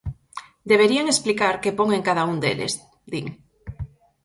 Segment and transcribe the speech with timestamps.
[0.71, 2.73] "Deberían explicar que pon en cada un deles",
[3.11, 3.25] din.